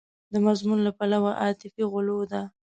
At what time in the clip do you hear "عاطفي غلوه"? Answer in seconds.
1.41-2.25